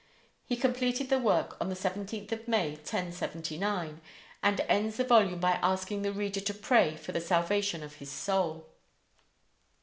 [0.47, 4.01] He completed the work on the 17th May, 1079,
[4.41, 8.09] and ends the volume by asking the reader to pray for the salvation of his
[8.11, 8.65] soul.